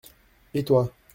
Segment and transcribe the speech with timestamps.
[0.55, 0.91] Et toi?